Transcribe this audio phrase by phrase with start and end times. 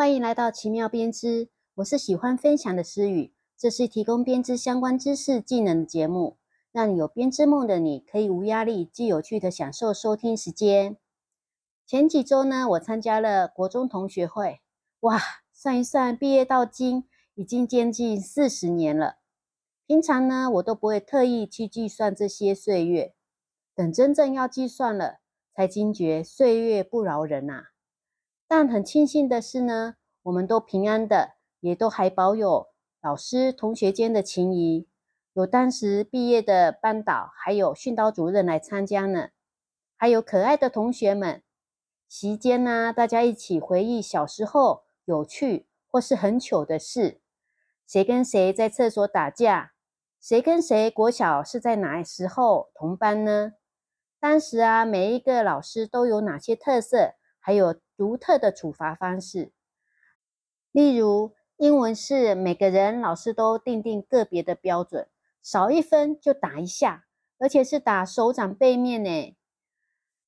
[0.00, 6.38] 欢迎来到奇妙编织，我是喜欢分享的思雨，这是提供编织相关知识技能的节目，
[6.72, 10.96] 让有编织梦的你可以无压力、既有趣的享受收听时间。
[11.86, 14.62] 前几周呢，我参加了国中同学会，
[15.00, 15.20] 哇，
[15.52, 17.04] 算一算，毕业到今
[17.34, 19.16] 已经接近四十年了。
[19.86, 23.12] 平常呢，我都不会特意去计算这些岁月，
[23.74, 25.18] 等真正要计算了，
[25.54, 27.64] 才惊觉岁月不饶人呐。
[28.52, 32.66] 但很庆幸的是呢，我们都平安的，也都还保有
[33.00, 34.88] 老师同学间的情谊，
[35.34, 39.28] 有当时毕业的班导，还有训导主任来参加呢，
[39.96, 41.44] 还有可爱的同学们。
[42.08, 47.20] 席间呢，大家一起回忆小时候有趣或是很糗的事，
[47.86, 49.74] 谁跟谁在厕所打架，
[50.20, 53.52] 谁跟谁国小是在哪时候同班呢？
[54.18, 57.76] 当时啊，每一个老师都有哪些特色，还有。
[58.00, 59.52] 独特的处罚方式，
[60.72, 65.06] 例如英文是每个人老师都定定个别的标准，
[65.42, 67.04] 少一分就打一下，
[67.38, 69.36] 而且是打手掌背面呢。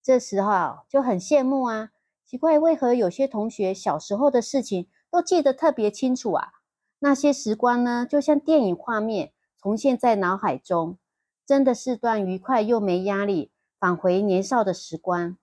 [0.00, 1.90] 这时候就很羡慕啊，
[2.24, 6.52] 奇怪为何有些同学小时候的事情都记得特别清楚啊？
[7.00, 10.98] 那些时光呢，就像电影画面重现在脑海中，
[11.44, 15.36] 真的是段愉快又没压力，返回年少的时光。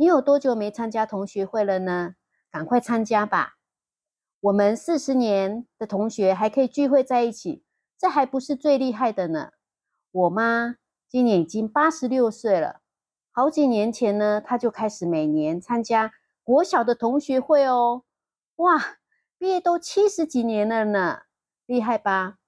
[0.00, 2.14] 你有多久没参加同学会了呢？
[2.50, 3.58] 赶快参加吧！
[4.40, 7.66] 我们四十年的同学还可以聚会在一起，
[7.98, 9.50] 这还不是最厉害的呢。
[10.10, 12.80] 我妈今年已经八十六岁了，
[13.30, 18.04] 好几年前呢，她就开始每年参加国小的同学会哦。
[18.56, 18.96] 哇，
[19.36, 21.24] 毕业都七十几年了呢，
[21.66, 22.38] 厉害吧？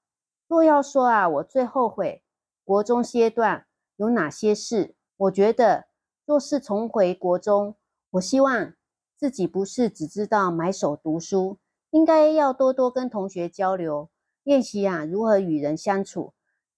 [0.49, 2.25] 若要说啊，我最后悔
[2.65, 5.92] 国中阶段有哪些事，我觉得。
[6.33, 7.77] 若是重回国中，
[8.13, 8.73] 我希望
[9.19, 11.59] 自己不是只知道埋首读书，
[11.91, 14.09] 应该要多多跟同学交流，
[14.43, 16.33] 练习啊如何与人相处，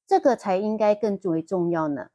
[0.08, 2.08] 这个才应该更为重要呢。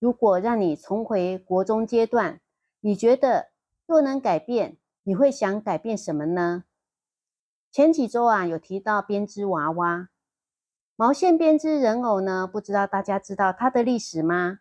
[0.00, 2.42] 如果让你重回国中阶段，
[2.80, 3.48] 你觉得
[3.86, 6.64] 若能改变，你会想改变什么呢？
[7.70, 10.10] 前几周啊有提到编织娃娃、
[10.94, 14.58] 毛线编织人偶呢，不知道大家知道它的历史吗？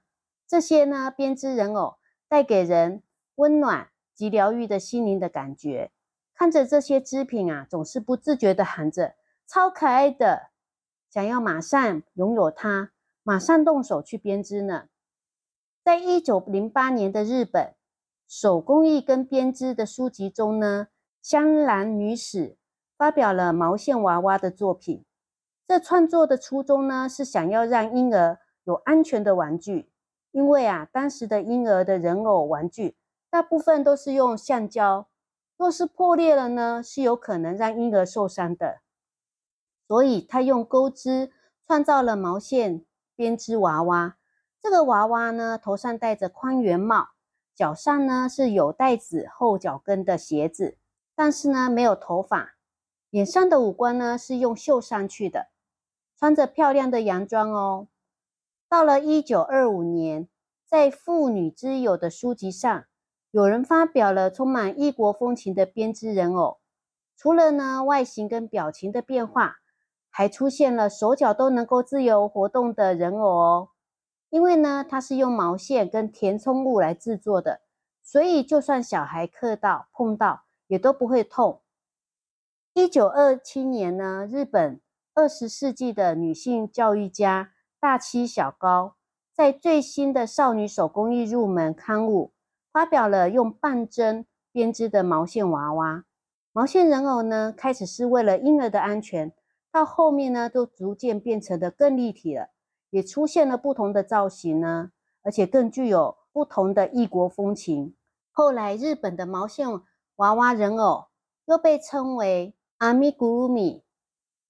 [0.47, 1.95] 这些呢编织人偶。
[2.31, 3.03] 带给人
[3.35, 5.91] 温暖及疗愈的心灵的感觉。
[6.33, 9.15] 看着这些织品啊，总是不自觉的喊着
[9.45, 10.51] “超可爱的”，
[11.11, 14.87] 想要马上拥有它，马上动手去编织呢。
[15.83, 17.75] 在一九零八年的日本
[18.29, 20.87] 手工艺跟编织的书籍中呢，
[21.21, 22.55] 香兰女士
[22.97, 25.03] 发表了毛线娃娃的作品。
[25.67, 29.90] 这创作的初衷呢，是想要让婴儿有安全的玩具。
[30.31, 32.95] 因为啊，当时的婴儿的人偶玩具
[33.29, 35.07] 大部分都是用橡胶，
[35.57, 38.79] 若是破裂了呢，是有可能让婴儿受伤的。
[39.87, 41.31] 所以他用钩织
[41.67, 44.17] 创造了毛线编织娃娃。
[44.61, 47.09] 这个娃娃呢，头上戴着宽圆帽，
[47.53, 50.77] 脚上呢是有带子后脚跟的鞋子，
[51.13, 52.55] 但是呢没有头发，
[53.09, 55.49] 脸上的五官呢是用绣上去的，
[56.17, 57.87] 穿着漂亮的洋装哦。
[58.71, 60.29] 到了一九二五年，
[60.65, 62.85] 在《妇女之友》的书籍上，
[63.29, 66.61] 有人发表了充满异国风情的编织人偶。
[67.17, 69.57] 除了呢外形跟表情的变化，
[70.09, 73.69] 还出现了手脚都能够自由活动的人偶哦。
[74.29, 77.59] 因为呢，它是用毛线跟填充物来制作的，
[78.01, 81.61] 所以就算小孩磕到碰到，也都不会痛。
[82.73, 84.79] 一九二七年呢，日本
[85.13, 87.51] 二十世纪的女性教育家。
[87.81, 88.95] 大七小高
[89.33, 92.31] 在最新的少女手工艺入门刊物
[92.71, 96.05] 发表了用半针编织的毛线娃娃、
[96.53, 97.51] 毛线人偶呢。
[97.51, 99.33] 开始是为了婴儿的安全，
[99.71, 102.49] 到后面呢，都逐渐变成的更立体了，
[102.91, 104.91] 也出现了不同的造型呢，
[105.23, 107.95] 而且更具有不同的异国风情。
[108.31, 109.67] 后来，日本的毛线
[110.17, 111.07] 娃娃人偶
[111.45, 113.83] 又被称为阿米古鲁米，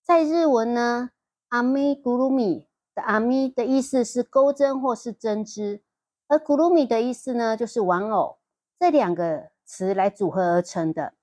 [0.04, 1.12] 在日文呢，
[1.48, 2.68] 阿米古鲁米。
[2.94, 5.82] 的阿咪的意思是钩针或是针织，
[6.28, 8.40] 而古鲁米的意思呢，就是玩偶，
[8.80, 11.14] 这两个词来组合而成的。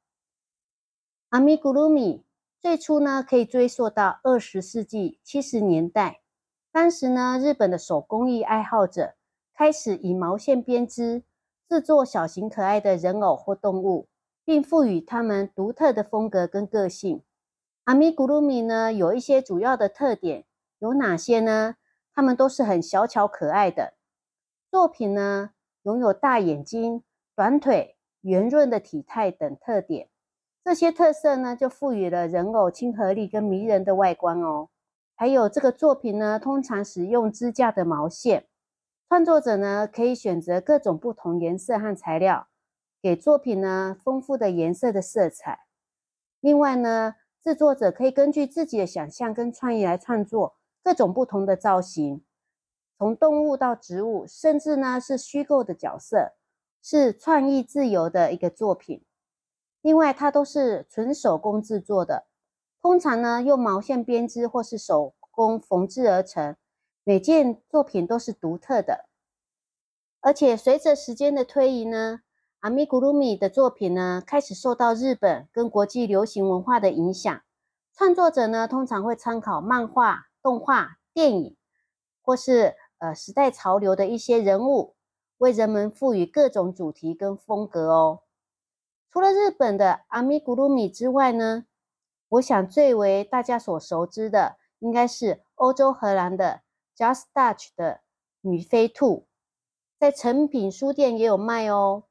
[1.28, 2.24] 阿咪古鲁米
[2.58, 6.22] 最初呢，可以追溯到二十世纪七十年代，
[6.72, 9.14] 当时呢，日本的手工艺爱好者
[9.54, 11.22] 开始以毛线编织
[11.68, 14.08] 制作小型可爱的人偶或动物，
[14.44, 17.22] 并赋予它们独特的风格跟个性。
[17.84, 20.46] 阿咪古鲁米呢，有一些主要的特点。
[20.78, 21.76] 有哪些呢？
[22.14, 23.94] 它们都是很小巧可爱的
[24.70, 25.50] 作品呢，
[25.82, 27.02] 拥有大眼睛、
[27.34, 30.08] 短腿、圆润的体态等特点。
[30.64, 34.69] 这些特色呢，就赋予了人偶亲和力跟迷人的外观哦。
[35.14, 38.46] 还有这个作品呢，通常使用支架的毛线，
[39.08, 42.48] 创作者呢可以选择各种不同颜色和材料，
[43.00, 45.60] 给作品呢丰富的颜色的色彩。
[46.40, 52.25] 另外呢，制作者可以根据自己的想象跟创意来创作各种不同的造型，
[52.96, 56.32] 从动物到植物，甚至呢是虚构的角色，
[56.82, 59.04] 是创意自由的一个作品。
[59.80, 62.26] 另外，它都是纯手工制作的，
[62.80, 66.56] 通常呢用毛线编织或是手工缝制而成，
[67.04, 69.06] 每件作品都是独特的。
[70.20, 72.20] 而且随着时间的推移呢，
[72.60, 77.40] 阿米古鲁米的作品呢开始受到日本跟国际流行文化的影响，
[77.94, 81.56] 创作者呢通常会参考漫画、动画、电影，
[82.23, 84.94] 或是呃时代潮流的一些人物，
[85.38, 88.20] 为人们赋予各种主题跟风格哦。
[89.11, 91.64] 除了日本的阿米古鲁米之外呢，
[92.29, 96.61] 我想最为大家所熟知的，应该是欧洲荷兰的
[96.96, 98.00] Just Dutch 的
[98.40, 99.26] 米菲兔，
[99.99, 102.05] 在成品书店也有卖哦。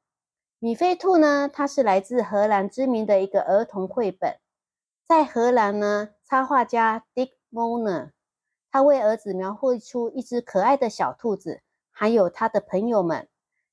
[0.58, 4.40] 米菲兔呢，它是来自荷兰知名的一个儿童绘本，
[5.06, 8.10] 在荷兰呢，插画家 Dick Moner，
[8.70, 13.28] 他为儿子描绘出一只可爱的小兔子，还有他的朋友们。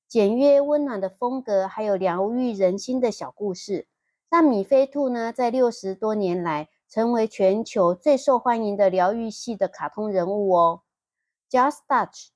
[0.08, 3.88] 简约温暖的风格，还有疗愈人心的小故事，
[4.30, 10.84] 让米菲兔呢在六十多年来成为全球最受欢迎的疗愈系的卡通人物哦。
[11.50, 12.28] Just Dutch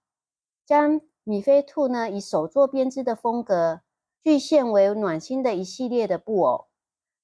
[0.65, 3.81] 将米菲兔呢以手作编织的风格，
[4.23, 6.67] 具现为暖心的一系列的布偶，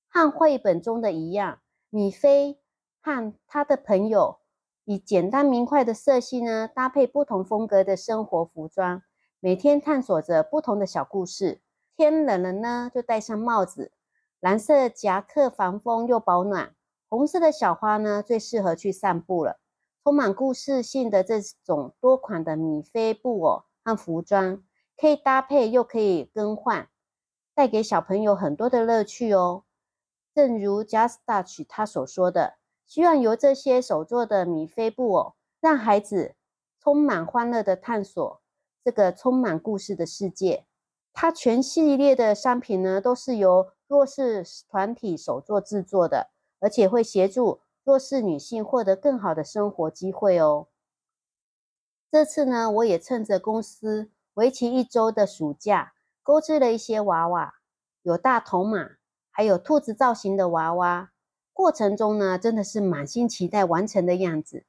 [0.07, 1.59] 和绘本中的一样，
[1.89, 2.59] 米菲
[3.01, 4.39] 和他的朋友
[4.85, 9.01] 以简单明快的色系呢搭配不同风格的生活服装。
[9.39, 11.61] 每天探索着不同的小故事。
[11.97, 13.91] 天冷了呢，就戴上帽子。
[14.39, 16.75] 蓝色夹克防风又保暖。
[17.07, 19.59] 红色的小花呢，最适合去散步了。
[20.03, 24.61] 充满故事性的这种多款的米菲布偶和服装，
[24.97, 26.89] 可以搭配又可以更换，
[27.55, 29.63] 带给小朋友很多的乐趣哦。
[30.33, 32.55] 正如 Justach 他所说的，
[32.85, 36.35] 希望由这些手做的米菲布偶，让孩子
[36.79, 38.41] 充满欢乐的探索。
[38.83, 40.67] 这个充满故事的世界，
[41.11, 46.29] 它全系列的商品呢，都是由弱势团体手作制作的，
[46.59, 50.67] 而且会协助弱势女性获得更好的生活机会哦。
[52.11, 57.55] 这次呢，我也趁着公司为期一周的暑假，购置了一些娃娃，
[58.03, 58.97] 有大头马，
[59.31, 61.11] 还有兔子造型的娃娃。
[61.55, 64.65] 过程中呢，真的是满心期待完成的样子，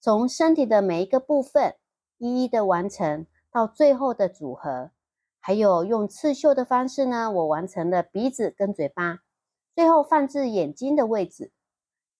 [0.00, 1.76] 从身体的每一个部分
[2.18, 3.24] 一一的完成。
[3.52, 4.90] 到最后的组合，
[5.38, 9.20] 还有用刺绣的方式呢，我完成了鼻子跟嘴巴，
[9.76, 11.52] 最后放置眼睛的位置。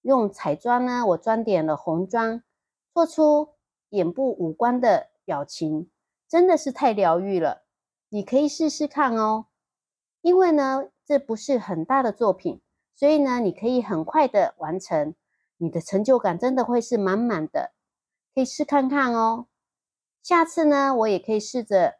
[0.03, 2.45] 用彩妆呢，我装点了红妆，
[2.93, 3.55] 做出
[3.89, 5.91] 眼部五官的表情，
[6.29, 7.65] 真的是太疗愈了。
[8.11, 9.47] 你可以试试看哦，
[10.21, 12.61] 因为呢，这不是很大的作品，
[12.95, 15.15] 所以呢，你可以很快的完成，
[15.57, 17.73] 你的成就感真的会是满满的，
[18.35, 19.47] 可以试看看哦。
[20.23, 21.97] 下次呢，我也可以试着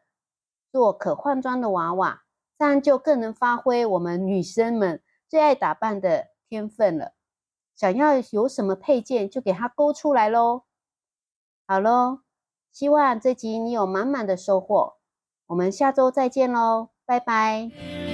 [0.71, 2.23] 做可换装的娃娃，
[2.57, 7.13] 这样就更能发挥我们女生们最爱打扮的天分了。
[7.75, 10.63] 想要有什么配件，就给它勾出来喽。
[11.67, 12.19] 好喽，
[12.71, 14.95] 希望这集你有满满的收获。
[15.47, 18.04] 我们下周再见喽，拜拜。